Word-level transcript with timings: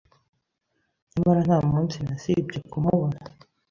Nyamara 1.11 1.41
nta 1.47 1.57
munsi 1.69 1.97
nasibye 2.05 2.57
kumubona 2.71 3.17